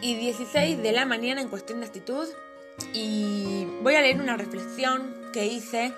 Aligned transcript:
y 0.00 0.14
16 0.14 0.82
de 0.82 0.92
la 0.92 1.04
mañana 1.06 1.40
en 1.40 1.48
cuestión 1.48 1.80
de 1.80 1.86
actitud 1.86 2.28
y 2.92 3.66
voy 3.82 3.94
a 3.94 4.02
leer 4.02 4.20
una 4.20 4.36
reflexión 4.36 5.30
que 5.32 5.46
hice 5.46 5.92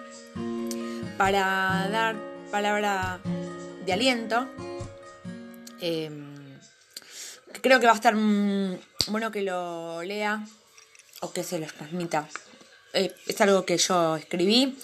para 1.19 1.89
dar 1.91 2.17
palabra 2.51 3.21
de 3.85 3.93
aliento. 3.93 4.49
Em, 5.81 6.59
creo 7.61 7.81
que 7.81 7.87
va 7.87 7.93
a 7.93 7.97
estar 7.97 8.15
mm, 8.15 8.79
bueno 9.09 9.31
que 9.31 9.43
lo 9.43 10.03
lea 10.03 10.45
o 11.21 11.33
que 11.33 11.45
se 11.45 11.59
lo 11.59 11.67
transmita. 11.67 12.29
Eh, 12.93 13.15
es 13.27 13.41
algo 13.41 13.65
que 13.65 13.77
yo 13.77 14.17
escribí 14.17 14.77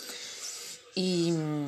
y 0.95 1.33
mm, 1.33 1.67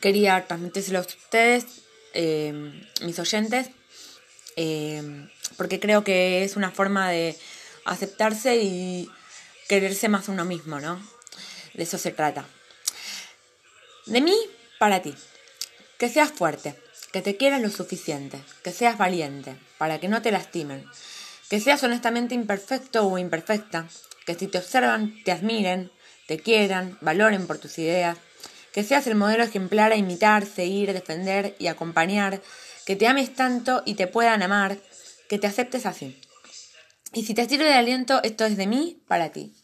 quería 0.00 0.46
transmitírselo 0.46 1.00
a 1.00 1.02
ustedes, 1.02 1.66
em, 2.14 2.80
mis 3.02 3.18
oyentes. 3.18 3.70
Em, 4.56 5.28
porque 5.56 5.78
creo 5.78 6.02
que 6.02 6.42
es 6.42 6.56
una 6.56 6.70
forma 6.70 7.10
de 7.10 7.36
aceptarse 7.84 8.56
y 8.56 9.10
quererse 9.68 10.08
más 10.08 10.28
uno 10.28 10.44
mismo, 10.44 10.80
¿no? 10.80 11.00
De 11.74 11.82
eso 11.82 11.98
se 11.98 12.10
trata. 12.10 12.46
De 14.06 14.20
mí 14.20 14.36
para 14.78 15.02
ti. 15.02 15.14
Que 15.98 16.08
seas 16.08 16.30
fuerte, 16.30 16.74
que 17.12 17.22
te 17.22 17.36
quieras 17.36 17.62
lo 17.62 17.70
suficiente, 17.70 18.38
que 18.62 18.72
seas 18.72 18.98
valiente, 18.98 19.56
para 19.78 19.98
que 19.98 20.08
no 20.08 20.20
te 20.20 20.30
lastimen, 20.30 20.84
que 21.48 21.60
seas 21.60 21.82
honestamente 21.84 22.34
imperfecto 22.34 23.06
o 23.06 23.18
imperfecta, 23.18 23.88
que 24.26 24.34
si 24.34 24.46
te 24.46 24.58
observan 24.58 25.22
te 25.24 25.32
admiren, 25.32 25.90
te 26.26 26.38
quieran, 26.38 26.98
valoren 27.00 27.46
por 27.46 27.58
tus 27.58 27.78
ideas, 27.78 28.18
que 28.76 28.84
seas 28.84 29.06
el 29.06 29.14
modelo 29.14 29.42
ejemplar 29.42 29.90
a 29.92 29.96
imitar, 29.96 30.44
seguir, 30.44 30.92
defender 30.92 31.56
y 31.58 31.68
acompañar, 31.68 32.42
que 32.84 32.94
te 32.94 33.06
ames 33.06 33.34
tanto 33.34 33.82
y 33.86 33.94
te 33.94 34.06
puedan 34.06 34.42
amar, 34.42 34.76
que 35.30 35.38
te 35.38 35.46
aceptes 35.46 35.86
así. 35.86 36.20
Y 37.14 37.24
si 37.24 37.32
te 37.32 37.48
sirve 37.48 37.64
de 37.64 37.72
aliento, 37.72 38.22
esto 38.22 38.44
es 38.44 38.58
de 38.58 38.66
mí 38.66 39.02
para 39.08 39.30
ti. 39.30 39.54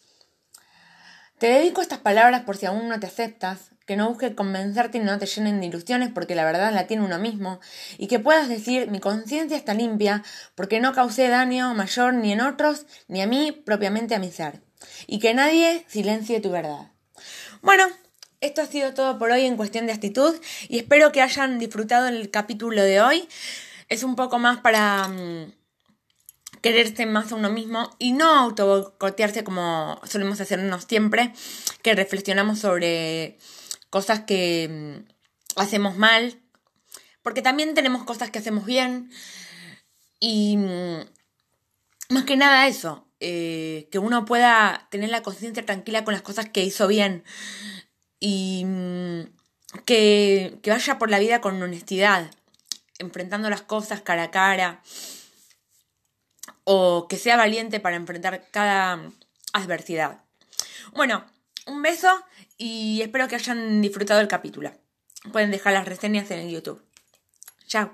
Te 1.36 1.48
dedico 1.48 1.82
estas 1.82 1.98
palabras 1.98 2.44
por 2.44 2.56
si 2.56 2.64
aún 2.64 2.88
no 2.88 2.98
te 3.00 3.06
aceptas, 3.06 3.72
que 3.84 3.96
no 3.96 4.08
busques 4.08 4.34
convencerte 4.34 4.96
y 4.96 5.02
no 5.02 5.18
te 5.18 5.26
llenen 5.26 5.60
de 5.60 5.66
ilusiones 5.66 6.08
porque 6.10 6.34
la 6.34 6.46
verdad 6.46 6.72
la 6.72 6.86
tiene 6.86 7.04
uno 7.04 7.18
mismo, 7.18 7.60
y 7.98 8.06
que 8.06 8.18
puedas 8.18 8.48
decir 8.48 8.90
mi 8.90 8.98
conciencia 8.98 9.58
está 9.58 9.74
limpia 9.74 10.22
porque 10.54 10.80
no 10.80 10.94
causé 10.94 11.28
daño 11.28 11.74
mayor 11.74 12.14
ni 12.14 12.32
en 12.32 12.40
otros 12.40 12.86
ni 13.08 13.20
a 13.20 13.26
mí 13.26 13.52
propiamente 13.52 14.14
a 14.14 14.18
mi 14.18 14.30
ser, 14.30 14.62
y 15.06 15.18
que 15.18 15.34
nadie 15.34 15.84
silencie 15.86 16.40
tu 16.40 16.50
verdad. 16.50 16.92
Bueno, 17.60 17.88
esto 18.42 18.60
ha 18.60 18.66
sido 18.66 18.92
todo 18.92 19.18
por 19.18 19.30
hoy 19.30 19.46
en 19.46 19.56
cuestión 19.56 19.86
de 19.86 19.92
actitud 19.92 20.34
y 20.68 20.78
espero 20.78 21.12
que 21.12 21.22
hayan 21.22 21.58
disfrutado 21.58 22.08
el 22.08 22.30
capítulo 22.30 22.82
de 22.82 23.00
hoy. 23.00 23.28
Es 23.88 24.02
un 24.02 24.16
poco 24.16 24.38
más 24.40 24.58
para 24.60 25.06
mm, 25.08 25.52
quererse 26.60 27.06
más 27.06 27.30
a 27.30 27.36
uno 27.36 27.50
mismo 27.50 27.94
y 28.00 28.12
no 28.12 28.34
autobocotearse 28.34 29.44
como 29.44 30.00
solemos 30.04 30.40
hacernos 30.40 30.84
siempre, 30.84 31.32
que 31.82 31.94
reflexionamos 31.94 32.58
sobre 32.58 33.38
cosas 33.90 34.20
que 34.20 34.68
mm, 35.06 35.60
hacemos 35.60 35.96
mal, 35.96 36.40
porque 37.22 37.42
también 37.42 37.74
tenemos 37.74 38.02
cosas 38.02 38.30
que 38.30 38.40
hacemos 38.40 38.66
bien 38.66 39.10
y 40.18 40.56
mm, 40.56 41.00
más 42.08 42.24
que 42.24 42.36
nada 42.36 42.66
eso, 42.66 43.06
eh, 43.20 43.88
que 43.92 44.00
uno 44.00 44.24
pueda 44.24 44.88
tener 44.90 45.10
la 45.10 45.22
conciencia 45.22 45.64
tranquila 45.64 46.02
con 46.02 46.12
las 46.12 46.22
cosas 46.22 46.48
que 46.48 46.64
hizo 46.64 46.88
bien 46.88 47.22
y 48.24 48.64
que, 49.84 50.58
que 50.62 50.70
vaya 50.70 50.98
por 50.98 51.10
la 51.10 51.18
vida 51.18 51.40
con 51.40 51.60
honestidad 51.60 52.30
enfrentando 53.00 53.50
las 53.50 53.62
cosas 53.62 54.00
cara 54.00 54.24
a 54.24 54.30
cara 54.30 54.80
o 56.62 57.08
que 57.08 57.16
sea 57.16 57.36
valiente 57.36 57.80
para 57.80 57.96
enfrentar 57.96 58.46
cada 58.52 59.10
adversidad. 59.52 60.22
Bueno, 60.92 61.24
un 61.66 61.82
beso 61.82 62.08
y 62.56 63.02
espero 63.02 63.26
que 63.26 63.34
hayan 63.34 63.82
disfrutado 63.82 64.20
el 64.20 64.28
capítulo. 64.28 64.72
Pueden 65.32 65.50
dejar 65.50 65.72
las 65.72 65.88
reseñas 65.88 66.30
en 66.30 66.38
el 66.38 66.50
YouTube. 66.50 66.80
Chao. 67.66 67.92